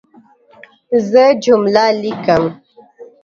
[1.09, 2.43] زه جمله لیکم.